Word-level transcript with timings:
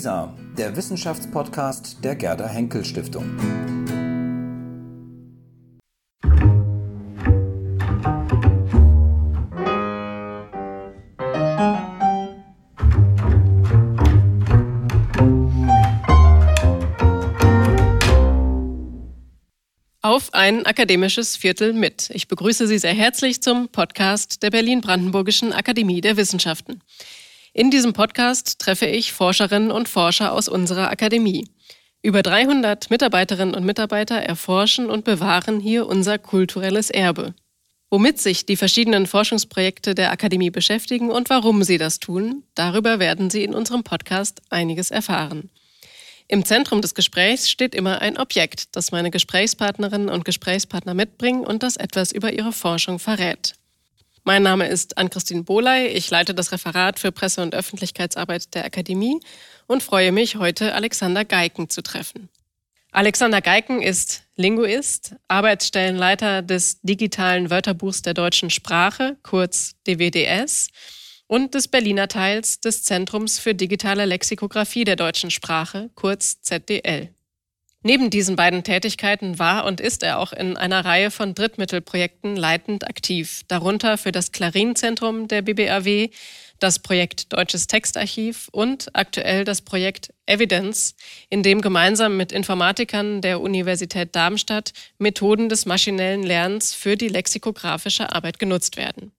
WISA, 0.00 0.34
der 0.56 0.74
Wissenschaftspodcast 0.76 2.02
der 2.02 2.16
Gerda 2.16 2.48
Henkel 2.48 2.86
Stiftung. 2.86 3.36
Auf 20.00 20.32
ein 20.32 20.64
akademisches 20.64 21.36
Viertel 21.36 21.74
mit. 21.74 22.08
Ich 22.08 22.26
begrüße 22.26 22.66
Sie 22.66 22.78
sehr 22.78 22.94
herzlich 22.94 23.42
zum 23.42 23.68
Podcast 23.68 24.42
der 24.42 24.48
Berlin-Brandenburgischen 24.48 25.52
Akademie 25.52 26.00
der 26.00 26.16
Wissenschaften. 26.16 26.80
In 27.52 27.70
diesem 27.70 27.92
Podcast 27.92 28.60
treffe 28.60 28.86
ich 28.86 29.12
Forscherinnen 29.12 29.72
und 29.72 29.88
Forscher 29.88 30.32
aus 30.32 30.48
unserer 30.48 30.88
Akademie. 30.90 31.48
Über 32.00 32.22
300 32.22 32.90
Mitarbeiterinnen 32.90 33.54
und 33.54 33.64
Mitarbeiter 33.64 34.16
erforschen 34.16 34.88
und 34.88 35.04
bewahren 35.04 35.58
hier 35.58 35.86
unser 35.86 36.18
kulturelles 36.18 36.90
Erbe. 36.90 37.34
Womit 37.90 38.20
sich 38.20 38.46
die 38.46 38.56
verschiedenen 38.56 39.08
Forschungsprojekte 39.08 39.96
der 39.96 40.12
Akademie 40.12 40.50
beschäftigen 40.50 41.10
und 41.10 41.28
warum 41.28 41.64
sie 41.64 41.76
das 41.76 41.98
tun, 41.98 42.44
darüber 42.54 43.00
werden 43.00 43.30
Sie 43.30 43.42
in 43.42 43.52
unserem 43.52 43.82
Podcast 43.82 44.42
einiges 44.48 44.92
erfahren. 44.92 45.50
Im 46.28 46.44
Zentrum 46.44 46.80
des 46.80 46.94
Gesprächs 46.94 47.50
steht 47.50 47.74
immer 47.74 48.00
ein 48.00 48.16
Objekt, 48.16 48.76
das 48.76 48.92
meine 48.92 49.10
Gesprächspartnerinnen 49.10 50.08
und 50.08 50.24
Gesprächspartner 50.24 50.94
mitbringen 50.94 51.44
und 51.44 51.64
das 51.64 51.76
etwas 51.76 52.12
über 52.12 52.32
ihre 52.32 52.52
Forschung 52.52 53.00
verrät. 53.00 53.54
Mein 54.24 54.42
Name 54.42 54.68
ist 54.68 54.98
Ann-Christine 54.98 55.44
Bohley. 55.44 55.88
Ich 55.88 56.10
leite 56.10 56.34
das 56.34 56.52
Referat 56.52 56.98
für 56.98 57.10
Presse- 57.10 57.42
und 57.42 57.54
Öffentlichkeitsarbeit 57.54 58.54
der 58.54 58.64
Akademie 58.64 59.18
und 59.66 59.82
freue 59.82 60.12
mich, 60.12 60.36
heute 60.36 60.74
Alexander 60.74 61.24
Geiken 61.24 61.70
zu 61.70 61.82
treffen. 61.82 62.28
Alexander 62.92 63.40
Geiken 63.40 63.82
ist 63.82 64.24
Linguist, 64.36 65.14
Arbeitsstellenleiter 65.28 66.42
des 66.42 66.80
digitalen 66.82 67.48
Wörterbuchs 67.48 68.02
der 68.02 68.14
deutschen 68.14 68.50
Sprache, 68.50 69.16
kurz 69.22 69.76
DWDS, 69.86 70.68
und 71.26 71.54
des 71.54 71.68
Berliner 71.68 72.08
Teils 72.08 72.60
des 72.60 72.82
Zentrums 72.82 73.38
für 73.38 73.54
digitale 73.54 74.04
Lexikographie 74.04 74.82
der 74.84 74.96
deutschen 74.96 75.30
Sprache, 75.30 75.88
kurz 75.94 76.42
ZDL. 76.42 77.14
Neben 77.82 78.10
diesen 78.10 78.36
beiden 78.36 78.62
Tätigkeiten 78.62 79.38
war 79.38 79.64
und 79.64 79.80
ist 79.80 80.02
er 80.02 80.18
auch 80.18 80.34
in 80.34 80.58
einer 80.58 80.84
Reihe 80.84 81.10
von 81.10 81.34
Drittmittelprojekten 81.34 82.36
leitend 82.36 82.86
aktiv, 82.86 83.40
darunter 83.48 83.96
für 83.96 84.12
das 84.12 84.32
Klarin-Zentrum 84.32 85.28
der 85.28 85.40
BBAW, 85.40 86.10
das 86.58 86.78
Projekt 86.80 87.32
Deutsches 87.32 87.68
Textarchiv 87.68 88.48
und 88.52 88.94
aktuell 88.94 89.44
das 89.44 89.62
Projekt 89.62 90.12
Evidence, 90.26 90.94
in 91.30 91.42
dem 91.42 91.62
gemeinsam 91.62 92.18
mit 92.18 92.32
Informatikern 92.32 93.22
der 93.22 93.40
Universität 93.40 94.14
Darmstadt 94.14 94.74
Methoden 94.98 95.48
des 95.48 95.64
maschinellen 95.64 96.22
Lernens 96.22 96.74
für 96.74 96.98
die 96.98 97.08
lexikografische 97.08 98.12
Arbeit 98.12 98.38
genutzt 98.38 98.76
werden. 98.76 99.12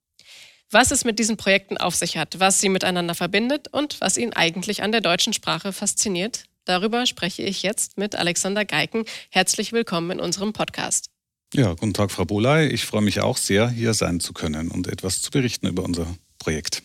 Was 0.70 0.92
es 0.92 1.04
mit 1.04 1.18
diesen 1.18 1.36
Projekten 1.36 1.78
auf 1.78 1.96
sich 1.96 2.16
hat, 2.16 2.40
was 2.40 2.62
sie 2.62 2.70
miteinander 2.70 3.16
verbindet 3.16 3.70
und 3.72 4.00
was 4.00 4.18
ihn 4.18 4.34
eigentlich 4.34 4.84
an 4.84 4.92
der 4.92 5.02
deutschen 5.02 5.34
Sprache 5.34 5.74
fasziniert, 5.74 6.46
Darüber 6.66 7.06
spreche 7.06 7.42
ich 7.42 7.64
jetzt 7.64 7.98
mit 7.98 8.16
Alexander 8.16 8.66
Geiken. 8.66 9.06
Herzlich 9.30 9.74
willkommen 9.74 10.12
in 10.12 10.20
unserem 10.20 10.54
Podcast. 10.54 11.10
Ja, 11.54 11.74
guten 11.74 11.94
Tag, 11.94 12.12
Frau 12.12 12.24
Boley. 12.24 12.68
Ich 12.68 12.86
freue 12.86 13.02
mich 13.02 13.20
auch 13.20 13.38
sehr, 13.38 13.70
hier 13.70 13.94
sein 13.94 14.20
zu 14.20 14.32
können 14.32 14.70
und 14.70 14.88
etwas 14.88 15.22
zu 15.22 15.32
berichten 15.32 15.68
über 15.68 15.84
unser 15.84 16.08
Projekt. 16.40 16.84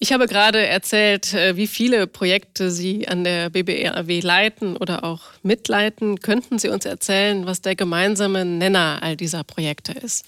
Ich 0.00 0.12
habe 0.12 0.26
gerade 0.26 0.66
erzählt, 0.66 1.32
äh, 1.32 1.56
wie 1.56 1.68
viele 1.68 2.06
Projekte 2.06 2.70
Sie 2.70 3.08
an 3.08 3.24
der 3.24 3.48
BBRAW 3.48 4.20
leiten 4.20 4.76
oder 4.76 5.04
auch 5.04 5.22
mitleiten. 5.42 6.20
Könnten 6.20 6.58
Sie 6.58 6.68
uns 6.68 6.84
erzählen, 6.84 7.46
was 7.46 7.62
der 7.62 7.76
gemeinsame 7.76 8.44
Nenner 8.44 8.98
all 9.00 9.16
dieser 9.16 9.44
Projekte 9.44 9.92
ist? 9.92 10.26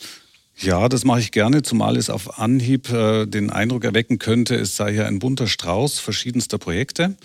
Ja, 0.59 0.89
das 0.89 1.05
mache 1.05 1.21
ich 1.21 1.33
gerne, 1.33 1.61
zumal 1.61 1.99
es 1.99 2.09
auf 2.09 2.39
Anhieb 2.39 2.91
äh, 2.91 3.27
den 3.27 3.51
Eindruck 3.51 3.85
erwecken 3.85 4.19
könnte, 4.19 4.55
es 4.55 4.77
sei 4.77 4.93
hier 4.93 5.07
ein 5.07 5.19
bunter 5.19 5.49
Strauß 5.49 5.99
verschiedenster 5.99 6.57
Projekte. 6.57 7.17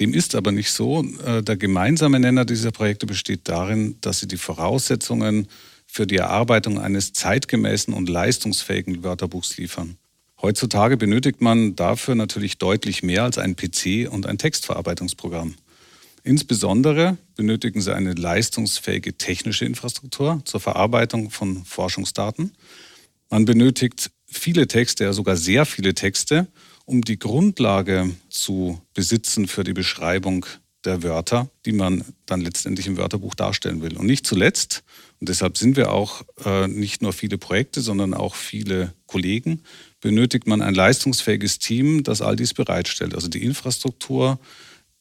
Dem 0.00 0.14
ist 0.14 0.34
aber 0.34 0.52
nicht 0.52 0.70
so. 0.70 1.04
Äh, 1.24 1.42
der 1.42 1.56
gemeinsame 1.56 2.20
Nenner 2.20 2.44
dieser 2.44 2.70
Projekte 2.70 3.06
besteht 3.06 3.42
darin, 3.44 3.96
dass 4.00 4.20
sie 4.20 4.28
die 4.28 4.36
Voraussetzungen 4.36 5.48
für 5.86 6.06
die 6.06 6.16
Erarbeitung 6.16 6.78
eines 6.78 7.12
zeitgemäßen 7.12 7.94
und 7.94 8.08
leistungsfähigen 8.08 9.02
Wörterbuchs 9.02 9.56
liefern. 9.56 9.96
Heutzutage 10.40 10.96
benötigt 10.96 11.40
man 11.40 11.74
dafür 11.74 12.14
natürlich 12.14 12.58
deutlich 12.58 13.02
mehr 13.02 13.24
als 13.24 13.38
ein 13.38 13.56
PC 13.56 14.08
und 14.08 14.26
ein 14.26 14.38
Textverarbeitungsprogramm. 14.38 15.54
Insbesondere 16.22 17.16
benötigen 17.36 17.80
sie 17.80 17.94
eine 17.94 18.12
leistungsfähige 18.12 19.14
technische 19.14 19.64
Infrastruktur 19.64 20.42
zur 20.44 20.60
Verarbeitung 20.60 21.30
von 21.30 21.64
Forschungsdaten. 21.64 22.52
Man 23.30 23.46
benötigt 23.46 24.10
viele 24.26 24.68
Texte, 24.68 25.04
ja 25.04 25.12
sogar 25.12 25.36
sehr 25.36 25.66
viele 25.66 25.94
Texte, 25.94 26.46
um 26.88 27.02
die 27.02 27.18
Grundlage 27.18 28.10
zu 28.30 28.80
besitzen 28.94 29.46
für 29.46 29.62
die 29.62 29.74
Beschreibung 29.74 30.46
der 30.86 31.02
Wörter, 31.02 31.50
die 31.66 31.72
man 31.72 32.02
dann 32.24 32.40
letztendlich 32.40 32.86
im 32.86 32.96
Wörterbuch 32.96 33.34
darstellen 33.34 33.82
will. 33.82 33.98
Und 33.98 34.06
nicht 34.06 34.26
zuletzt, 34.26 34.84
und 35.20 35.28
deshalb 35.28 35.58
sind 35.58 35.76
wir 35.76 35.92
auch 35.92 36.22
äh, 36.46 36.66
nicht 36.66 37.02
nur 37.02 37.12
viele 37.12 37.36
Projekte, 37.36 37.82
sondern 37.82 38.14
auch 38.14 38.34
viele 38.34 38.94
Kollegen, 39.06 39.62
benötigt 40.00 40.46
man 40.46 40.62
ein 40.62 40.74
leistungsfähiges 40.74 41.58
Team, 41.58 42.04
das 42.04 42.22
all 42.22 42.36
dies 42.36 42.54
bereitstellt. 42.54 43.14
Also 43.14 43.28
die 43.28 43.44
Infrastruktur, 43.44 44.38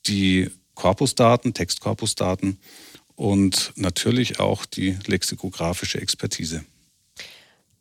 die 0.07 0.49
Korpusdaten, 0.75 1.53
Textkorpusdaten 1.53 2.57
und 3.15 3.71
natürlich 3.75 4.41
auch 4.41 4.65
die 4.65 4.97
lexikografische 5.05 6.01
Expertise. 6.01 6.65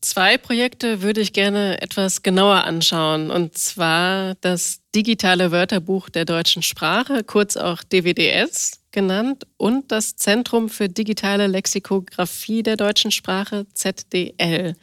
Zwei 0.01 0.39
Projekte 0.39 1.03
würde 1.03 1.21
ich 1.21 1.33
gerne 1.33 1.81
etwas 1.81 2.23
genauer 2.23 2.65
anschauen, 2.65 3.31
und 3.31 3.57
zwar 3.57 4.35
das 4.41 4.81
digitale 4.95 5.51
Wörterbuch 5.51 6.09
der 6.09 6.25
deutschen 6.25 6.63
Sprache, 6.63 7.25
kurz 7.25 7.57
auch 7.57 7.83
DWDS 7.83 8.83
genannt, 8.93 9.47
und 9.57 9.91
das 9.91 10.17
Zentrum 10.17 10.69
für 10.69 10.89
digitale 10.89 11.47
Lexikographie 11.47 12.63
der 12.63 12.77
deutschen 12.77 13.11
Sprache, 13.11 13.67
ZDL. 13.73 14.77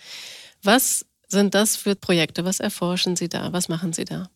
Was 0.63 1.06
sind 1.28 1.53
das 1.56 1.75
für 1.75 1.95
Projekte? 1.95 2.44
Was 2.45 2.59
erforschen 2.59 3.16
Sie 3.16 3.30
da? 3.30 3.53
Was 3.53 3.69
machen 3.69 3.94
Sie 3.94 4.06
da? 4.06 4.30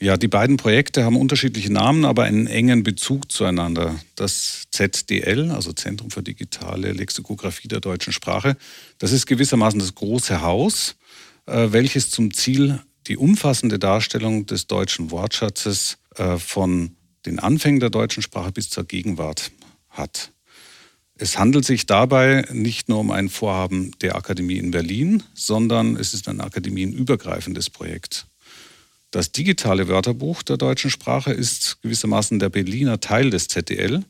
Ja, 0.00 0.16
die 0.16 0.28
beiden 0.28 0.56
Projekte 0.56 1.04
haben 1.04 1.16
unterschiedliche 1.16 1.72
Namen, 1.72 2.04
aber 2.04 2.24
einen 2.24 2.46
engen 2.46 2.82
Bezug 2.82 3.30
zueinander. 3.30 3.94
Das 4.16 4.64
ZDL, 4.70 5.50
also 5.52 5.72
Zentrum 5.72 6.10
für 6.10 6.22
digitale 6.22 6.92
Lexikographie 6.92 7.68
der 7.68 7.80
deutschen 7.80 8.12
Sprache, 8.12 8.56
das 8.98 9.12
ist 9.12 9.26
gewissermaßen 9.26 9.78
das 9.78 9.94
große 9.94 10.42
Haus, 10.42 10.96
äh, 11.46 11.68
welches 11.70 12.10
zum 12.10 12.34
Ziel 12.34 12.80
die 13.06 13.16
umfassende 13.16 13.78
Darstellung 13.78 14.46
des 14.46 14.66
deutschen 14.66 15.10
Wortschatzes 15.10 15.98
äh, 16.16 16.38
von 16.38 16.96
den 17.26 17.38
Anfängen 17.38 17.80
der 17.80 17.90
deutschen 17.90 18.22
Sprache 18.22 18.52
bis 18.52 18.70
zur 18.70 18.84
Gegenwart 18.84 19.52
hat. 19.90 20.32
Es 21.16 21.38
handelt 21.38 21.64
sich 21.64 21.86
dabei 21.86 22.44
nicht 22.50 22.88
nur 22.88 22.98
um 22.98 23.12
ein 23.12 23.28
Vorhaben 23.28 23.92
der 24.00 24.16
Akademie 24.16 24.58
in 24.58 24.72
Berlin, 24.72 25.22
sondern 25.32 25.96
es 25.96 26.12
ist 26.12 26.28
ein 26.28 26.40
akademienübergreifendes 26.40 27.70
Projekt. 27.70 28.26
Das 29.14 29.30
digitale 29.30 29.86
Wörterbuch 29.86 30.42
der 30.42 30.56
deutschen 30.56 30.90
Sprache 30.90 31.32
ist 31.32 31.80
gewissermaßen 31.82 32.40
der 32.40 32.48
Berliner 32.48 32.98
Teil 32.98 33.30
des 33.30 33.46
ZDL. 33.46 34.02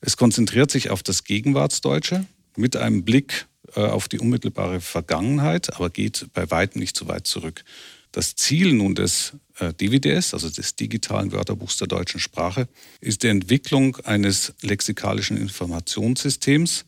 Es 0.00 0.16
konzentriert 0.16 0.68
sich 0.68 0.90
auf 0.90 1.04
das 1.04 1.22
Gegenwartsdeutsche 1.22 2.26
mit 2.56 2.74
einem 2.74 3.04
Blick 3.04 3.46
äh, 3.76 3.82
auf 3.82 4.08
die 4.08 4.18
unmittelbare 4.18 4.80
Vergangenheit, 4.80 5.76
aber 5.76 5.90
geht 5.90 6.26
bei 6.32 6.50
weitem 6.50 6.80
nicht 6.80 6.96
so 6.96 7.06
weit 7.06 7.28
zurück. 7.28 7.62
Das 8.10 8.34
Ziel 8.34 8.72
nun 8.72 8.96
des 8.96 9.34
äh, 9.60 9.72
DVDS, 9.74 10.34
also 10.34 10.50
des 10.50 10.74
digitalen 10.74 11.30
Wörterbuchs 11.30 11.76
der 11.76 11.86
deutschen 11.86 12.18
Sprache, 12.18 12.66
ist 13.00 13.22
die 13.22 13.28
Entwicklung 13.28 13.98
eines 13.98 14.54
lexikalischen 14.60 15.36
Informationssystems, 15.36 16.84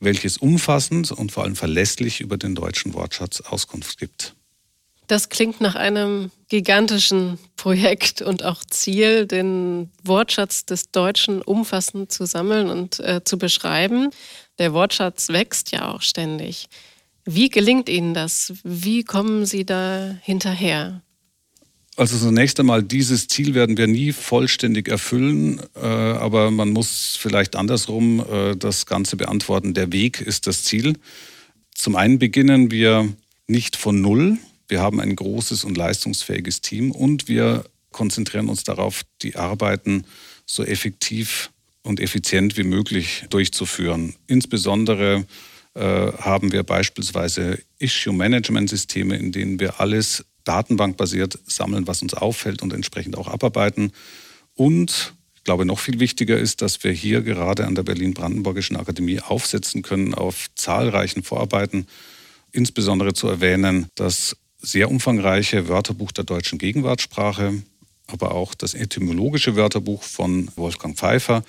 welches 0.00 0.36
umfassend 0.36 1.12
und 1.12 1.30
vor 1.30 1.44
allem 1.44 1.54
verlässlich 1.54 2.20
über 2.20 2.38
den 2.38 2.56
deutschen 2.56 2.92
Wortschatz 2.92 3.40
Auskunft 3.42 3.98
gibt. 3.98 4.34
Das 5.08 5.30
klingt 5.30 5.62
nach 5.62 5.74
einem 5.74 6.30
gigantischen 6.50 7.38
Projekt 7.56 8.20
und 8.20 8.44
auch 8.44 8.62
Ziel, 8.62 9.26
den 9.26 9.90
Wortschatz 10.04 10.66
des 10.66 10.90
Deutschen 10.90 11.40
umfassend 11.40 12.12
zu 12.12 12.26
sammeln 12.26 12.68
und 12.68 13.00
äh, 13.00 13.22
zu 13.24 13.38
beschreiben. 13.38 14.10
Der 14.58 14.74
Wortschatz 14.74 15.30
wächst 15.30 15.72
ja 15.72 15.90
auch 15.90 16.02
ständig. 16.02 16.68
Wie 17.24 17.48
gelingt 17.48 17.88
Ihnen 17.88 18.12
das? 18.12 18.52
Wie 18.64 19.02
kommen 19.02 19.46
Sie 19.46 19.64
da 19.64 20.14
hinterher? 20.22 21.02
Also 21.96 22.18
zunächst 22.18 22.60
einmal, 22.60 22.82
dieses 22.82 23.28
Ziel 23.28 23.54
werden 23.54 23.78
wir 23.78 23.86
nie 23.86 24.12
vollständig 24.12 24.88
erfüllen, 24.88 25.60
äh, 25.74 25.86
aber 25.86 26.50
man 26.50 26.68
muss 26.70 27.18
vielleicht 27.18 27.56
andersrum 27.56 28.20
äh, 28.30 28.56
das 28.56 28.84
Ganze 28.84 29.16
beantworten. 29.16 29.72
Der 29.72 29.90
Weg 29.90 30.20
ist 30.20 30.46
das 30.46 30.64
Ziel. 30.64 30.98
Zum 31.74 31.96
einen 31.96 32.18
beginnen 32.18 32.70
wir 32.70 33.08
nicht 33.46 33.74
von 33.74 34.00
Null, 34.00 34.38
wir 34.68 34.80
haben 34.80 35.00
ein 35.00 35.16
großes 35.16 35.64
und 35.64 35.76
leistungsfähiges 35.76 36.60
Team 36.60 36.90
und 36.90 37.28
wir 37.28 37.64
konzentrieren 37.90 38.48
uns 38.48 38.64
darauf, 38.64 39.02
die 39.22 39.36
Arbeiten 39.36 40.04
so 40.46 40.62
effektiv 40.62 41.50
und 41.82 42.00
effizient 42.00 42.56
wie 42.56 42.64
möglich 42.64 43.24
durchzuführen. 43.30 44.14
Insbesondere 44.26 45.24
äh, 45.74 45.80
haben 45.80 46.52
wir 46.52 46.62
beispielsweise 46.62 47.58
Issue-Management-Systeme, 47.78 49.16
in 49.16 49.32
denen 49.32 49.58
wir 49.58 49.80
alles 49.80 50.24
datenbankbasiert 50.44 51.38
sammeln, 51.46 51.86
was 51.86 52.02
uns 52.02 52.14
auffällt 52.14 52.62
und 52.62 52.72
entsprechend 52.72 53.16
auch 53.16 53.28
abarbeiten. 53.28 53.92
Und 54.54 55.14
ich 55.34 55.44
glaube, 55.44 55.64
noch 55.64 55.78
viel 55.78 56.00
wichtiger 56.00 56.38
ist, 56.38 56.62
dass 56.62 56.84
wir 56.84 56.92
hier 56.92 57.22
gerade 57.22 57.66
an 57.66 57.74
der 57.74 57.82
Berlin-Brandenburgischen 57.82 58.76
Akademie 58.76 59.20
aufsetzen 59.20 59.82
können 59.82 60.14
auf 60.14 60.46
zahlreichen 60.54 61.22
Vorarbeiten. 61.22 61.86
Insbesondere 62.52 63.14
zu 63.14 63.28
erwähnen 63.28 63.86
das 63.94 64.36
sehr 64.60 64.90
umfangreiche 64.90 65.68
Wörterbuch 65.68 66.12
der 66.12 66.24
deutschen 66.24 66.58
Gegenwartssprache, 66.58 67.62
aber 68.06 68.32
auch 68.32 68.54
das 68.54 68.74
etymologische 68.74 69.56
Wörterbuch 69.56 70.02
von 70.02 70.50
Wolfgang 70.56 70.96
Pfeiffer 70.96 71.44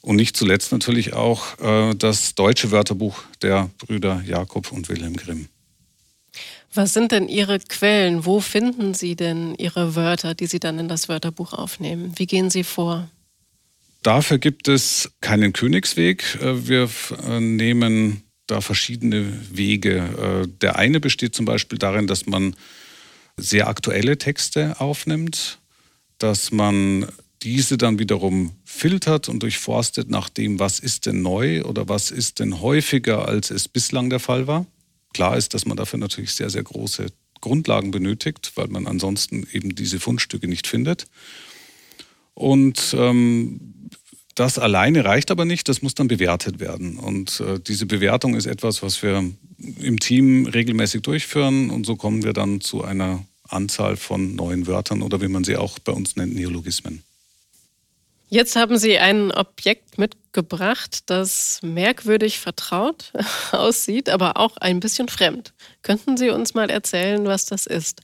und 0.00 0.16
nicht 0.16 0.36
zuletzt 0.36 0.72
natürlich 0.72 1.12
auch 1.12 1.58
äh, 1.60 1.94
das 1.94 2.34
deutsche 2.34 2.70
Wörterbuch 2.70 3.22
der 3.42 3.70
Brüder 3.78 4.22
Jakob 4.26 4.72
und 4.72 4.88
Wilhelm 4.88 5.16
Grimm. 5.16 5.48
Was 6.74 6.92
sind 6.92 7.12
denn 7.12 7.28
Ihre 7.28 7.58
Quellen? 7.58 8.24
Wo 8.24 8.40
finden 8.40 8.94
Sie 8.94 9.16
denn 9.16 9.54
Ihre 9.54 9.96
Wörter, 9.96 10.34
die 10.34 10.46
Sie 10.46 10.60
dann 10.60 10.78
in 10.78 10.88
das 10.88 11.08
Wörterbuch 11.08 11.52
aufnehmen? 11.52 12.12
Wie 12.16 12.26
gehen 12.26 12.50
Sie 12.50 12.64
vor? 12.64 13.08
Dafür 14.02 14.38
gibt 14.38 14.68
es 14.68 15.10
keinen 15.20 15.52
Königsweg. 15.52 16.38
Äh, 16.40 16.68
wir 16.68 16.88
äh, 17.26 17.40
nehmen 17.40 18.22
da 18.48 18.60
verschiedene 18.60 19.32
Wege. 19.52 20.44
Äh, 20.44 20.48
der 20.60 20.76
eine 20.76 20.98
besteht 20.98 21.34
zum 21.34 21.46
Beispiel 21.46 21.78
darin, 21.78 22.08
dass 22.08 22.26
man 22.26 22.56
sehr 23.36 23.68
aktuelle 23.68 24.18
Texte 24.18 24.80
aufnimmt, 24.80 25.58
dass 26.18 26.50
man 26.50 27.06
diese 27.42 27.78
dann 27.78 28.00
wiederum 28.00 28.52
filtert 28.64 29.28
und 29.28 29.44
durchforstet 29.44 30.10
nach 30.10 30.28
dem, 30.28 30.58
was 30.58 30.80
ist 30.80 31.06
denn 31.06 31.22
neu 31.22 31.62
oder 31.62 31.88
was 31.88 32.10
ist 32.10 32.40
denn 32.40 32.60
häufiger, 32.60 33.28
als 33.28 33.52
es 33.52 33.68
bislang 33.68 34.10
der 34.10 34.18
Fall 34.18 34.48
war. 34.48 34.66
Klar 35.14 35.36
ist, 35.36 35.54
dass 35.54 35.64
man 35.64 35.76
dafür 35.76 36.00
natürlich 36.00 36.32
sehr, 36.32 36.50
sehr 36.50 36.64
große 36.64 37.06
Grundlagen 37.40 37.92
benötigt, 37.92 38.52
weil 38.56 38.66
man 38.66 38.88
ansonsten 38.88 39.46
eben 39.52 39.76
diese 39.76 40.00
Fundstücke 40.00 40.48
nicht 40.48 40.66
findet. 40.66 41.06
Und 42.34 42.94
ähm, 42.98 43.90
das 44.38 44.58
alleine 44.58 45.04
reicht 45.04 45.30
aber 45.30 45.44
nicht, 45.44 45.68
das 45.68 45.82
muss 45.82 45.94
dann 45.94 46.08
bewertet 46.08 46.60
werden. 46.60 46.98
Und 46.98 47.40
äh, 47.40 47.58
diese 47.58 47.86
Bewertung 47.86 48.34
ist 48.34 48.46
etwas, 48.46 48.82
was 48.82 49.02
wir 49.02 49.30
im 49.80 49.98
Team 49.98 50.46
regelmäßig 50.46 51.02
durchführen 51.02 51.70
und 51.70 51.84
so 51.84 51.96
kommen 51.96 52.22
wir 52.22 52.32
dann 52.32 52.60
zu 52.60 52.84
einer 52.84 53.24
Anzahl 53.48 53.96
von 53.96 54.36
neuen 54.36 54.66
Wörtern 54.66 55.02
oder 55.02 55.20
wie 55.20 55.28
man 55.28 55.44
sie 55.44 55.56
auch 55.56 55.78
bei 55.78 55.92
uns 55.92 56.16
nennt, 56.16 56.34
Neologismen. 56.34 57.02
Jetzt 58.30 58.56
haben 58.56 58.76
Sie 58.76 58.98
ein 58.98 59.32
Objekt 59.32 59.96
mitgebracht, 59.96 61.00
das 61.06 61.60
merkwürdig 61.62 62.38
vertraut 62.38 63.12
aussieht, 63.52 64.10
aber 64.10 64.36
auch 64.36 64.58
ein 64.58 64.80
bisschen 64.80 65.08
fremd. 65.08 65.54
Könnten 65.82 66.18
Sie 66.18 66.28
uns 66.28 66.52
mal 66.52 66.68
erzählen, 66.68 67.24
was 67.24 67.46
das 67.46 67.66
ist? 67.66 68.02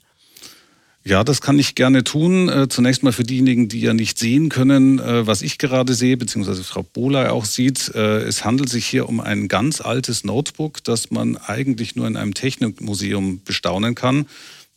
Ja, 1.06 1.22
das 1.22 1.42
kann 1.42 1.58
ich 1.58 1.74
gerne 1.74 2.02
tun. 2.02 2.48
Äh, 2.48 2.68
zunächst 2.68 3.02
mal 3.02 3.12
für 3.12 3.24
diejenigen, 3.24 3.68
die 3.68 3.82
ja 3.82 3.92
nicht 3.92 4.18
sehen 4.18 4.48
können, 4.48 4.98
äh, 4.98 5.26
was 5.26 5.42
ich 5.42 5.58
gerade 5.58 5.92
sehe, 5.92 6.16
beziehungsweise 6.16 6.64
Frau 6.64 6.82
Bohley 6.82 7.26
auch 7.26 7.44
sieht. 7.44 7.94
Äh, 7.94 8.22
es 8.22 8.42
handelt 8.42 8.70
sich 8.70 8.86
hier 8.86 9.06
um 9.06 9.20
ein 9.20 9.48
ganz 9.48 9.82
altes 9.82 10.24
Notebook, 10.24 10.82
das 10.82 11.10
man 11.10 11.36
eigentlich 11.36 11.94
nur 11.94 12.06
in 12.06 12.16
einem 12.16 12.32
Technikmuseum 12.32 13.42
bestaunen 13.44 13.94
kann. 13.94 14.24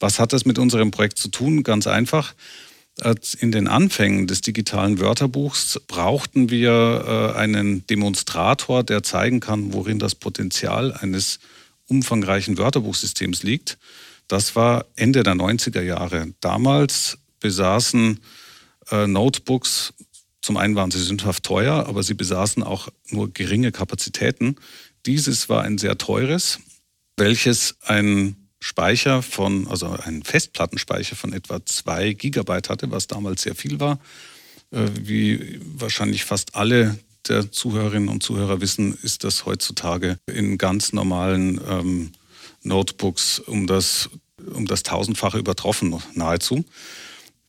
Was 0.02 0.20
hat 0.20 0.34
das 0.34 0.44
mit 0.44 0.60
unserem 0.60 0.92
Projekt 0.92 1.18
zu 1.18 1.30
tun? 1.30 1.64
Ganz 1.64 1.88
einfach. 1.88 2.36
In 3.40 3.52
den 3.52 3.68
Anfängen 3.68 4.26
des 4.26 4.42
digitalen 4.42 5.00
Wörterbuchs 5.00 5.80
brauchten 5.88 6.50
wir 6.50 7.36
einen 7.36 7.86
Demonstrator, 7.86 8.84
der 8.84 9.04
zeigen 9.04 9.40
kann, 9.40 9.72
worin 9.74 10.00
das 10.00 10.16
Potenzial 10.16 10.94
eines 10.94 11.38
umfangreichen 11.88 12.58
Wörterbuchsystems 12.58 13.44
liegt. 13.44 13.78
Das 14.28 14.56
war 14.56 14.86
Ende 14.96 15.24
der 15.24 15.36
90er 15.36 15.82
Jahre. 15.82 16.34
Damals 16.42 17.18
besaßen 17.40 18.20
äh, 18.92 19.08
Notebooks, 19.08 19.94
zum 20.42 20.58
einen 20.58 20.76
waren 20.76 20.92
sie 20.92 21.04
sündhaft 21.04 21.44
teuer, 21.44 21.86
aber 21.88 22.04
sie 22.04 22.14
besaßen 22.14 22.64
auch 22.64 22.90
nur 23.10 23.32
geringe 23.32 23.72
Kapazitäten. 23.72 24.56
Dieses 25.06 25.50
war 25.50 25.64
ein 25.64 25.78
sehr 25.78 25.98
teures, 25.98 26.60
welches 27.18 27.76
ein 27.84 28.36
Speicher 28.60 29.22
von, 29.22 29.68
also 29.68 29.88
einen 29.88 30.24
Festplattenspeicher 30.24 31.16
von 31.16 31.32
etwa 31.34 31.66
zwei 31.66 32.14
Gigabyte 32.14 32.70
hatte, 32.70 32.92
was 32.92 33.08
damals 33.08 33.44
sehr 33.44 33.56
viel 33.56 33.80
war. 33.80 34.00
Äh, 34.72 34.88
wie 35.02 35.60
wahrscheinlich 35.64 36.26
fast 36.26 36.56
alle 36.56 36.98
der 37.28 37.52
Zuhörerinnen 37.52 38.10
und 38.10 38.24
Zuhörer 38.24 38.62
wissen, 38.62 38.98
ist 39.02 39.24
das 39.24 39.46
heutzutage 39.46 40.18
in 40.26 40.58
ganz 40.58 40.94
normalen 40.94 41.60
ähm, 41.68 42.12
Notebooks 42.64 43.40
um 43.40 43.68
das, 43.68 44.10
um 44.54 44.66
das 44.66 44.84
tausendfache 44.84 45.38
übertroffen 45.38 45.96
nahezu. 46.14 46.66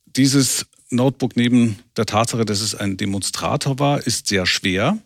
Dieses 0.07 0.67
Notebook 0.91 1.37
neben 1.37 1.79
der 1.97 2.07
Tatsache, 2.07 2.45
dass 2.45 2.61
es 2.61 2.75
ein 2.75 2.97
Demonstrator 2.97 3.79
war, 3.79 4.07
ist 4.07 4.27
sehr 4.29 4.47
schwer. 4.47 4.99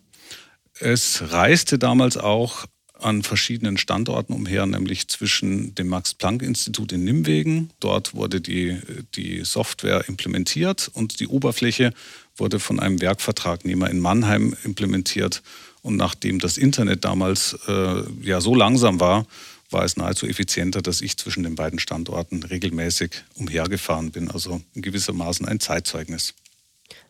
Es 0.79 1.21
reiste 1.31 1.77
damals 1.77 2.17
auch 2.17 2.65
an 3.03 3.21
verschiedenen 3.21 3.77
Standorten 3.77 4.33
umher, 4.33 4.65
nämlich 4.65 5.07
zwischen 5.09 5.75
dem 5.75 5.87
Max-Planck-Institut 5.87 6.93
in 6.93 7.03
Nimwegen. 7.03 7.69
Dort 7.79 8.13
wurde 8.13 8.39
die, 8.39 8.79
die 9.15 9.43
Software 9.43 10.07
implementiert 10.07 10.89
und 10.93 11.19
die 11.19 11.27
Oberfläche 11.27 11.93
wurde 12.37 12.59
von 12.59 12.79
einem 12.79 13.01
Werkvertragnehmer 13.01 13.89
in 13.89 13.99
Mannheim 13.99 14.55
implementiert. 14.63 15.43
Und 15.81 15.97
nachdem 15.97 16.39
das 16.39 16.57
Internet 16.57 17.03
damals 17.03 17.57
äh, 17.67 18.03
ja 18.21 18.39
so 18.39 18.55
langsam 18.55 19.01
war, 19.01 19.25
war 19.73 19.83
es 19.83 19.97
nahezu 19.97 20.27
effizienter, 20.27 20.81
dass 20.81 21.01
ich 21.01 21.17
zwischen 21.17 21.43
den 21.43 21.55
beiden 21.55 21.79
Standorten 21.79 22.43
regelmäßig 22.43 23.11
umhergefahren 23.35 24.11
bin. 24.11 24.29
Also 24.29 24.61
in 24.73 24.81
gewissermaßen 24.81 25.47
ein 25.47 25.59
Zeitzeugnis. 25.59 26.33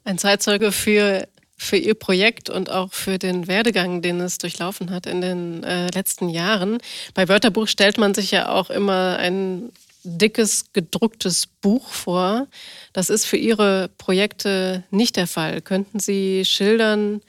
Ein 0.03 0.17
Zeitzeuge 0.17 0.71
für 0.71 1.27
für 1.55 1.77
Ihr 1.77 1.93
Projekt 1.93 2.49
und 2.49 2.69
auch 2.69 2.93
für 2.93 3.17
den 3.17 3.47
Werdegang, 3.47 4.01
den 4.01 4.19
es 4.19 4.37
durchlaufen 4.37 4.91
hat 4.91 5.05
in 5.05 5.21
den 5.21 5.63
äh, 5.63 5.87
letzten 5.93 6.27
Jahren. 6.27 6.79
Bei 7.13 7.29
Wörterbuch 7.29 7.67
stellt 7.67 7.97
man 7.97 8.13
sich 8.13 8.31
ja 8.31 8.49
auch 8.49 8.69
immer 8.69 9.17
ein 9.17 9.71
dickes, 10.03 10.73
gedrucktes 10.73 11.47
Buch 11.47 11.89
vor. 11.89 12.47
Das 12.91 13.09
ist 13.09 13.25
für 13.25 13.37
Ihre 13.37 13.89
Projekte 13.97 14.83
nicht 14.91 15.15
der 15.15 15.27
Fall. 15.27 15.61
Könnten 15.61 15.99
Sie 15.99 16.43
schildern, 16.43 17.21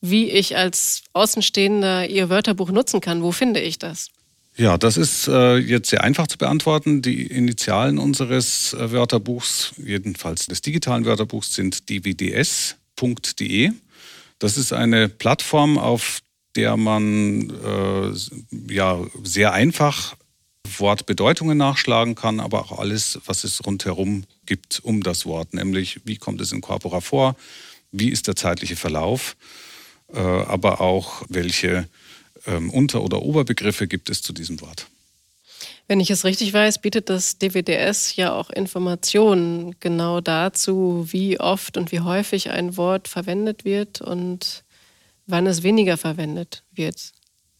wie 0.00 0.30
ich 0.30 0.56
als 0.56 1.02
Außenstehender 1.12 2.08
Ihr 2.08 2.30
Wörterbuch 2.30 2.70
nutzen 2.70 3.00
kann? 3.00 3.22
Wo 3.22 3.32
finde 3.32 3.60
ich 3.60 3.78
das? 3.78 4.10
Ja, 4.56 4.76
das 4.76 4.96
ist 4.96 5.28
äh, 5.28 5.56
jetzt 5.56 5.90
sehr 5.90 6.04
einfach 6.04 6.26
zu 6.26 6.36
beantworten. 6.36 7.02
Die 7.02 7.26
Initialen 7.26 7.98
unseres 7.98 8.74
äh, 8.74 8.90
Wörterbuchs, 8.92 9.72
jedenfalls 9.78 10.46
des 10.46 10.60
digitalen 10.60 11.04
Wörterbuchs, 11.04 11.54
sind 11.54 11.88
dvds 11.88 12.76
www.wortwort.de. 13.00 13.72
Das 14.38 14.56
ist 14.56 14.72
eine 14.72 15.08
Plattform, 15.08 15.78
auf 15.78 16.20
der 16.56 16.76
man 16.76 17.50
äh, 17.64 18.72
ja 18.72 18.98
sehr 19.22 19.52
einfach 19.52 20.16
Wortbedeutungen 20.78 21.58
nachschlagen 21.58 22.14
kann, 22.14 22.40
aber 22.40 22.60
auch 22.60 22.78
alles, 22.78 23.18
was 23.26 23.44
es 23.44 23.64
rundherum 23.64 24.24
gibt 24.46 24.80
um 24.82 25.02
das 25.02 25.26
Wort, 25.26 25.54
nämlich 25.54 26.00
wie 26.04 26.16
kommt 26.16 26.40
es 26.40 26.52
in 26.52 26.60
Corpora 26.60 27.00
vor, 27.00 27.36
wie 27.92 28.08
ist 28.08 28.28
der 28.28 28.36
zeitliche 28.36 28.76
Verlauf, 28.76 29.36
äh, 30.12 30.18
aber 30.18 30.80
auch 30.80 31.22
welche 31.28 31.88
ähm, 32.46 32.70
Unter- 32.70 33.02
oder 33.02 33.22
Oberbegriffe 33.22 33.86
gibt 33.86 34.10
es 34.10 34.22
zu 34.22 34.32
diesem 34.32 34.60
Wort. 34.60 34.86
Wenn 35.88 36.00
ich 36.00 36.10
es 36.10 36.24
richtig 36.24 36.52
weiß, 36.52 36.80
bietet 36.80 37.10
das 37.10 37.38
DWDS 37.38 38.14
ja 38.14 38.32
auch 38.32 38.50
Informationen 38.50 39.74
genau 39.80 40.20
dazu, 40.20 41.08
wie 41.10 41.40
oft 41.40 41.76
und 41.76 41.90
wie 41.90 42.00
häufig 42.00 42.50
ein 42.50 42.76
Wort 42.76 43.08
verwendet 43.08 43.64
wird 43.64 44.00
und 44.00 44.62
wann 45.26 45.46
es 45.46 45.62
weniger 45.62 45.96
verwendet 45.96 46.62
wird. 46.72 47.12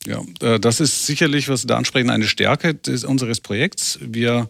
Ja, 0.06 0.22
äh, 0.40 0.60
das 0.60 0.80
ist 0.80 1.06
sicherlich, 1.06 1.48
was 1.48 1.62
Sie 1.62 1.66
da 1.66 1.76
ansprechen, 1.76 2.10
eine 2.10 2.26
Stärke 2.26 2.74
des, 2.74 3.04
unseres 3.04 3.40
Projekts. 3.40 3.98
Wir 4.00 4.48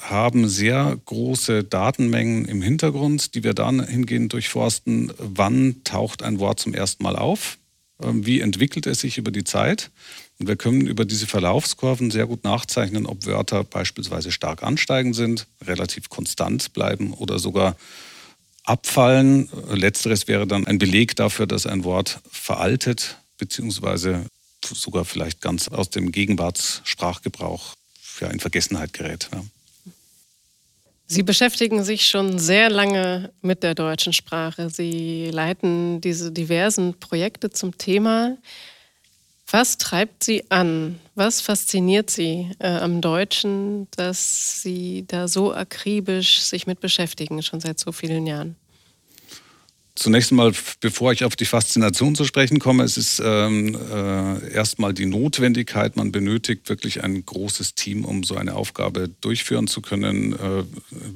haben 0.00 0.48
sehr 0.48 0.96
große 1.04 1.64
Datenmengen 1.64 2.44
im 2.46 2.62
Hintergrund, 2.62 3.34
die 3.34 3.44
wir 3.44 3.54
dann 3.54 3.86
hingehend 3.86 4.32
durchforsten. 4.32 5.12
Wann 5.18 5.82
taucht 5.84 6.22
ein 6.22 6.38
Wort 6.38 6.60
zum 6.60 6.74
ersten 6.74 7.02
Mal 7.02 7.16
auf? 7.16 7.58
Ähm, 8.04 8.26
wie 8.26 8.40
entwickelt 8.40 8.86
es 8.86 9.00
sich 9.00 9.18
über 9.18 9.30
die 9.30 9.44
Zeit? 9.44 9.90
Und 10.38 10.48
wir 10.48 10.56
können 10.56 10.86
über 10.86 11.04
diese 11.04 11.26
Verlaufskurven 11.26 12.10
sehr 12.10 12.26
gut 12.26 12.44
nachzeichnen, 12.44 13.06
ob 13.06 13.24
Wörter 13.26 13.64
beispielsweise 13.64 14.32
stark 14.32 14.62
ansteigend 14.62 15.14
sind, 15.14 15.46
relativ 15.64 16.08
konstant 16.08 16.72
bleiben 16.72 17.12
oder 17.12 17.38
sogar 17.38 17.76
abfallen. 18.64 19.48
Letzteres 19.70 20.26
wäre 20.26 20.46
dann 20.46 20.66
ein 20.66 20.78
Beleg 20.78 21.14
dafür, 21.16 21.46
dass 21.46 21.66
ein 21.66 21.84
Wort 21.84 22.20
veraltet 22.30 23.18
beziehungsweise 23.38 24.26
sogar 24.64 25.04
vielleicht 25.04 25.40
ganz 25.40 25.68
aus 25.68 25.90
dem 25.90 26.10
Gegenwartssprachgebrauch 26.10 27.74
ja, 28.20 28.28
in 28.28 28.40
Vergessenheit 28.40 28.92
gerät. 28.92 29.28
Ja. 29.32 29.44
Sie 31.06 31.22
beschäftigen 31.22 31.84
sich 31.84 32.06
schon 32.06 32.38
sehr 32.38 32.70
lange 32.70 33.32
mit 33.42 33.62
der 33.62 33.74
deutschen 33.74 34.12
Sprache. 34.12 34.70
Sie 34.70 35.30
leiten 35.30 36.00
diese 36.00 36.32
diversen 36.32 36.94
Projekte 36.98 37.50
zum 37.50 37.76
Thema. 37.76 38.38
Was 39.50 39.76
treibt 39.76 40.24
Sie 40.24 40.50
an? 40.50 40.98
Was 41.14 41.42
fasziniert 41.42 42.08
Sie 42.08 42.50
äh, 42.58 42.68
am 42.68 43.02
Deutschen, 43.02 43.86
dass 43.96 44.62
Sie 44.62 45.04
da 45.06 45.28
so 45.28 45.52
akribisch 45.52 46.40
sich 46.40 46.66
mit 46.66 46.80
beschäftigen, 46.80 47.42
schon 47.42 47.60
seit 47.60 47.78
so 47.78 47.92
vielen 47.92 48.26
Jahren? 48.26 48.56
Zunächst 49.96 50.32
einmal, 50.32 50.52
bevor 50.80 51.12
ich 51.12 51.22
auf 51.22 51.36
die 51.36 51.44
Faszination 51.44 52.16
zu 52.16 52.24
sprechen 52.24 52.58
komme, 52.58 52.82
es 52.82 52.96
ist 52.96 53.22
ähm, 53.24 53.78
äh, 53.92 54.52
erstmal 54.52 54.92
die 54.92 55.06
Notwendigkeit, 55.06 55.94
man 55.94 56.10
benötigt 56.10 56.68
wirklich 56.68 57.04
ein 57.04 57.24
großes 57.24 57.76
Team, 57.76 58.04
um 58.04 58.24
so 58.24 58.34
eine 58.34 58.56
Aufgabe 58.56 59.08
durchführen 59.20 59.68
zu 59.68 59.80
können. 59.82 60.32
Äh, 60.32 60.64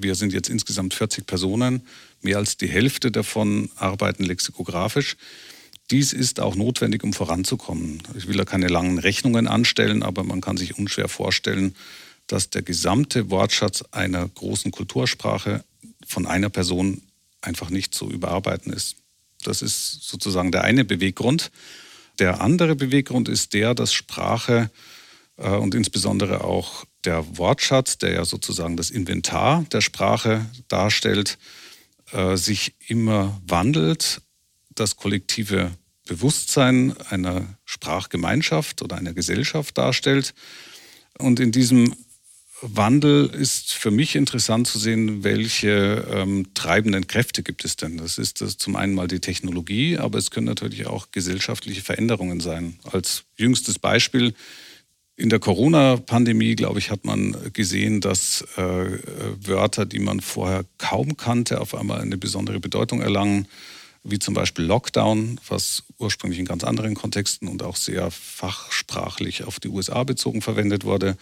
wir 0.00 0.14
sind 0.14 0.32
jetzt 0.32 0.48
insgesamt 0.48 0.94
40 0.94 1.26
Personen, 1.26 1.82
mehr 2.22 2.38
als 2.38 2.56
die 2.56 2.68
Hälfte 2.68 3.10
davon 3.10 3.68
arbeiten 3.74 4.22
lexikografisch. 4.22 5.16
Dies 5.90 6.12
ist 6.12 6.38
auch 6.38 6.54
notwendig, 6.54 7.02
um 7.02 7.12
voranzukommen. 7.12 8.00
Ich 8.16 8.28
will 8.28 8.36
da 8.36 8.44
keine 8.44 8.68
langen 8.68 8.98
Rechnungen 9.00 9.48
anstellen, 9.48 10.04
aber 10.04 10.22
man 10.22 10.40
kann 10.40 10.56
sich 10.56 10.78
unschwer 10.78 11.08
vorstellen, 11.08 11.74
dass 12.28 12.50
der 12.50 12.62
gesamte 12.62 13.28
Wortschatz 13.28 13.82
einer 13.90 14.28
großen 14.28 14.70
Kultursprache 14.70 15.64
von 16.06 16.26
einer 16.26 16.48
Person 16.48 17.02
einfach 17.40 17.70
nicht 17.70 17.94
zu 17.94 18.10
überarbeiten 18.10 18.72
ist. 18.72 18.96
Das 19.44 19.62
ist 19.62 20.02
sozusagen 20.02 20.52
der 20.52 20.64
eine 20.64 20.84
Beweggrund. 20.84 21.50
Der 22.18 22.40
andere 22.40 22.74
Beweggrund 22.74 23.28
ist 23.28 23.54
der, 23.54 23.74
dass 23.74 23.92
Sprache 23.92 24.70
äh, 25.36 25.48
und 25.48 25.74
insbesondere 25.74 26.44
auch 26.44 26.84
der 27.04 27.38
Wortschatz, 27.38 27.98
der 27.98 28.12
ja 28.12 28.24
sozusagen 28.24 28.76
das 28.76 28.90
Inventar 28.90 29.64
der 29.72 29.80
Sprache 29.80 30.46
darstellt, 30.66 31.38
äh, 32.12 32.36
sich 32.36 32.74
immer 32.88 33.40
wandelt. 33.46 34.20
Das 34.74 34.96
kollektive 34.96 35.70
Bewusstsein 36.06 36.96
einer 37.10 37.46
Sprachgemeinschaft 37.64 38.82
oder 38.82 38.96
einer 38.96 39.12
Gesellschaft 39.12 39.78
darstellt. 39.78 40.34
Und 41.18 41.38
in 41.38 41.52
diesem 41.52 41.94
Wandel 42.60 43.26
ist 43.26 43.72
für 43.72 43.90
mich 43.90 44.16
interessant 44.16 44.66
zu 44.66 44.78
sehen, 44.78 45.22
welche 45.22 46.06
ähm, 46.10 46.48
treibenden 46.54 47.06
Kräfte 47.06 47.42
gibt 47.42 47.64
es 47.64 47.76
denn. 47.76 47.98
Das 47.98 48.18
ist 48.18 48.40
das 48.40 48.58
zum 48.58 48.74
einen 48.74 48.94
mal 48.94 49.06
die 49.06 49.20
Technologie, 49.20 49.96
aber 49.96 50.18
es 50.18 50.30
können 50.30 50.46
natürlich 50.46 50.86
auch 50.86 51.12
gesellschaftliche 51.12 51.82
Veränderungen 51.82 52.40
sein. 52.40 52.78
Als 52.90 53.24
jüngstes 53.36 53.78
Beispiel 53.78 54.34
in 55.14 55.28
der 55.28 55.38
Corona-Pandemie, 55.38 56.56
glaube 56.56 56.78
ich, 56.80 56.90
hat 56.90 57.04
man 57.04 57.36
gesehen, 57.52 58.00
dass 58.00 58.42
äh, 58.56 58.98
Wörter, 59.40 59.86
die 59.86 60.00
man 60.00 60.20
vorher 60.20 60.64
kaum 60.78 61.16
kannte, 61.16 61.60
auf 61.60 61.74
einmal 61.74 62.00
eine 62.00 62.16
besondere 62.16 62.60
Bedeutung 62.60 63.00
erlangen, 63.00 63.46
wie 64.02 64.18
zum 64.18 64.34
Beispiel 64.34 64.64
Lockdown, 64.64 65.40
was 65.48 65.84
ursprünglich 65.98 66.38
in 66.38 66.44
ganz 66.44 66.64
anderen 66.64 66.94
Kontexten 66.94 67.48
und 67.48 67.62
auch 67.62 67.76
sehr 67.76 68.10
fachsprachlich 68.10 69.44
auf 69.44 69.60
die 69.60 69.68
USA 69.68 70.02
bezogen 70.04 70.40
verwendet 70.40 70.84
wurde 70.84 71.16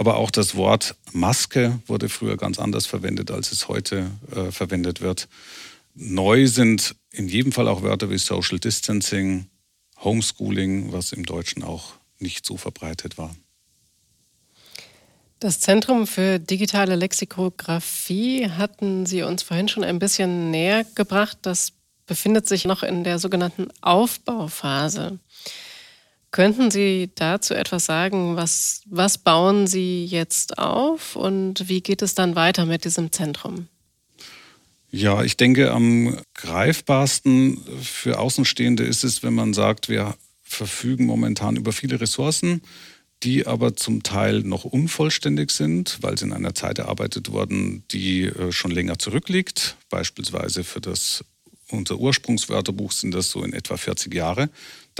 aber 0.00 0.16
auch 0.16 0.30
das 0.30 0.54
Wort 0.54 0.96
Maske 1.12 1.78
wurde 1.86 2.08
früher 2.08 2.38
ganz 2.38 2.58
anders 2.58 2.86
verwendet, 2.86 3.30
als 3.30 3.52
es 3.52 3.68
heute 3.68 4.10
äh, 4.34 4.50
verwendet 4.50 5.02
wird. 5.02 5.28
Neu 5.94 6.46
sind 6.46 6.94
in 7.10 7.28
jedem 7.28 7.52
Fall 7.52 7.68
auch 7.68 7.82
Wörter 7.82 8.08
wie 8.08 8.16
Social 8.16 8.58
Distancing, 8.58 9.44
Homeschooling, 10.02 10.90
was 10.90 11.12
im 11.12 11.26
Deutschen 11.26 11.62
auch 11.62 11.92
nicht 12.18 12.46
so 12.46 12.56
verbreitet 12.56 13.18
war. 13.18 13.36
Das 15.38 15.60
Zentrum 15.60 16.06
für 16.06 16.38
digitale 16.38 16.96
Lexikographie 16.96 18.48
hatten 18.48 19.04
Sie 19.04 19.20
uns 19.22 19.42
vorhin 19.42 19.68
schon 19.68 19.84
ein 19.84 19.98
bisschen 19.98 20.50
näher 20.50 20.86
gebracht. 20.94 21.40
Das 21.42 21.74
befindet 22.06 22.48
sich 22.48 22.64
noch 22.64 22.82
in 22.82 23.04
der 23.04 23.18
sogenannten 23.18 23.68
Aufbauphase. 23.82 25.18
Könnten 26.30 26.70
Sie 26.70 27.10
dazu 27.14 27.54
etwas 27.54 27.86
sagen? 27.86 28.36
Was, 28.36 28.82
was 28.86 29.18
bauen 29.18 29.66
Sie 29.66 30.04
jetzt 30.04 30.58
auf 30.58 31.16
und 31.16 31.68
wie 31.68 31.80
geht 31.80 32.02
es 32.02 32.14
dann 32.14 32.36
weiter 32.36 32.66
mit 32.66 32.84
diesem 32.84 33.10
Zentrum? 33.10 33.66
Ja, 34.92 35.22
ich 35.22 35.36
denke, 35.36 35.72
am 35.72 36.18
greifbarsten 36.34 37.60
für 37.82 38.18
Außenstehende 38.18 38.84
ist 38.84 39.04
es, 39.04 39.22
wenn 39.22 39.34
man 39.34 39.54
sagt, 39.54 39.88
wir 39.88 40.16
verfügen 40.42 41.06
momentan 41.06 41.56
über 41.56 41.72
viele 41.72 42.00
Ressourcen, 42.00 42.62
die 43.22 43.46
aber 43.46 43.76
zum 43.76 44.02
Teil 44.02 44.40
noch 44.40 44.64
unvollständig 44.64 45.50
sind, 45.50 45.98
weil 46.00 46.16
sie 46.16 46.24
in 46.24 46.32
einer 46.32 46.54
Zeit 46.54 46.78
erarbeitet 46.78 47.30
wurden, 47.30 47.84
die 47.90 48.24
äh, 48.24 48.50
schon 48.50 48.70
länger 48.70 48.98
zurückliegt. 48.98 49.76
Beispielsweise 49.90 50.64
für 50.64 50.80
das 50.80 51.24
unser 51.72 51.98
Ursprungswörterbuch 51.98 52.90
sind 52.90 53.12
das 53.12 53.30
so 53.30 53.44
in 53.44 53.52
etwa 53.52 53.76
40 53.76 54.12
Jahre. 54.12 54.50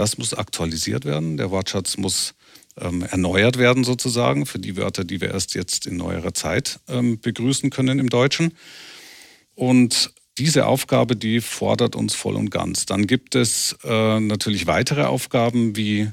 Das 0.00 0.16
muss 0.16 0.33
aktualisiert 0.33 1.04
werden. 1.04 1.37
Der 1.37 1.50
Wortschatz 1.50 1.99
muss 1.99 2.33
ähm, 2.80 3.02
erneuert 3.02 3.59
werden 3.59 3.85
sozusagen 3.85 4.47
für 4.47 4.59
die 4.59 4.78
Wörter, 4.78 5.04
die 5.04 5.21
wir 5.21 5.30
erst 5.30 5.54
jetzt 5.54 5.85
in 5.85 5.99
neuerer 5.99 6.33
Zeit 6.33 6.80
ähm, 6.88 7.21
begrüßen 7.21 7.69
können 7.69 7.99
im 7.99 8.09
Deutschen. 8.09 8.54
Und 9.54 10.14
diese 10.38 10.64
Aufgabe, 10.64 11.16
die 11.16 11.42
fordert 11.42 11.97
uns 11.97 12.14
voll 12.14 12.37
und 12.37 12.50
ganz. 12.50 12.87
Dann 12.87 13.07
gibt 13.07 13.35
es 13.35 13.76
äh, 13.85 14.21
natürlich 14.21 14.66
weitere 14.66 15.02
Aufgaben 15.02 15.76
wie 15.76 16.09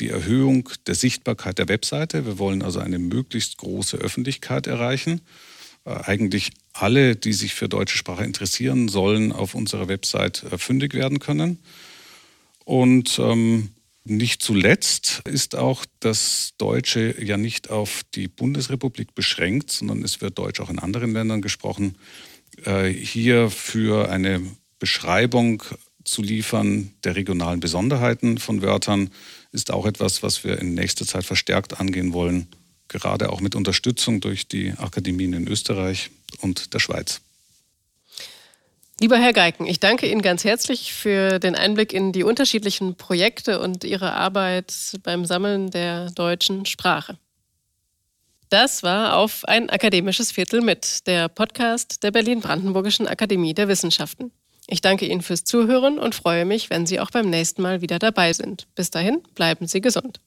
die 0.00 0.10
Erhöhung 0.10 0.68
der 0.86 0.94
Sichtbarkeit 0.94 1.56
der 1.56 1.68
Webseite. 1.68 2.26
Wir 2.26 2.38
wollen 2.38 2.60
also 2.60 2.80
eine 2.80 2.98
möglichst 2.98 3.56
große 3.56 3.96
Öffentlichkeit 3.96 4.66
erreichen. 4.66 5.22
Äh, 5.86 5.92
eigentlich 5.92 6.50
alle, 6.74 7.16
die 7.16 7.32
sich 7.32 7.54
für 7.54 7.70
deutsche 7.70 7.96
Sprache 7.96 8.24
interessieren, 8.24 8.88
sollen 8.88 9.32
auf 9.32 9.54
unserer 9.54 9.88
Website 9.88 10.42
äh, 10.42 10.58
fündig 10.58 10.92
werden 10.92 11.20
können. 11.20 11.58
Und 12.70 13.18
ähm, 13.18 13.70
nicht 14.04 14.42
zuletzt 14.42 15.22
ist 15.24 15.56
auch 15.56 15.84
das 15.98 16.52
Deutsche 16.56 17.20
ja 17.20 17.36
nicht 17.36 17.68
auf 17.68 18.02
die 18.14 18.28
Bundesrepublik 18.28 19.12
beschränkt, 19.16 19.72
sondern 19.72 20.04
es 20.04 20.20
wird 20.20 20.38
Deutsch 20.38 20.60
auch 20.60 20.70
in 20.70 20.78
anderen 20.78 21.12
Ländern 21.12 21.42
gesprochen. 21.42 21.96
Äh, 22.64 22.90
hier 22.90 23.50
für 23.50 24.08
eine 24.08 24.40
Beschreibung 24.78 25.64
zu 26.04 26.22
liefern 26.22 26.92
der 27.02 27.16
regionalen 27.16 27.58
Besonderheiten 27.58 28.38
von 28.38 28.62
Wörtern 28.62 29.10
ist 29.50 29.72
auch 29.72 29.84
etwas, 29.84 30.22
was 30.22 30.44
wir 30.44 30.60
in 30.60 30.74
nächster 30.74 31.04
Zeit 31.04 31.24
verstärkt 31.24 31.80
angehen 31.80 32.12
wollen 32.12 32.46
gerade 32.90 33.30
auch 33.30 33.40
mit 33.40 33.54
Unterstützung 33.54 34.20
durch 34.20 34.48
die 34.48 34.72
Akademien 34.72 35.32
in 35.32 35.48
Österreich 35.48 36.10
und 36.40 36.74
der 36.74 36.80
Schweiz. 36.80 37.20
Lieber 39.02 39.16
Herr 39.16 39.32
Geiken, 39.32 39.64
ich 39.64 39.80
danke 39.80 40.06
Ihnen 40.10 40.20
ganz 40.20 40.44
herzlich 40.44 40.92
für 40.92 41.38
den 41.38 41.54
Einblick 41.54 41.94
in 41.94 42.12
die 42.12 42.22
unterschiedlichen 42.22 42.96
Projekte 42.96 43.58
und 43.58 43.82
Ihre 43.82 44.12
Arbeit 44.12 44.74
beim 45.02 45.24
Sammeln 45.24 45.70
der 45.70 46.10
deutschen 46.10 46.66
Sprache. 46.66 47.16
Das 48.50 48.82
war 48.82 49.16
auf 49.16 49.46
ein 49.46 49.70
akademisches 49.70 50.32
Viertel 50.32 50.60
mit, 50.60 51.06
der 51.06 51.30
Podcast 51.30 52.02
der 52.02 52.10
Berlin-Brandenburgischen 52.10 53.08
Akademie 53.08 53.54
der 53.54 53.68
Wissenschaften. 53.68 54.32
Ich 54.66 54.82
danke 54.82 55.06
Ihnen 55.06 55.22
fürs 55.22 55.44
Zuhören 55.44 55.98
und 55.98 56.14
freue 56.14 56.44
mich, 56.44 56.68
wenn 56.68 56.84
Sie 56.84 57.00
auch 57.00 57.10
beim 57.10 57.30
nächsten 57.30 57.62
Mal 57.62 57.80
wieder 57.80 57.98
dabei 57.98 58.34
sind. 58.34 58.66
Bis 58.74 58.90
dahin, 58.90 59.22
bleiben 59.34 59.66
Sie 59.66 59.80
gesund. 59.80 60.20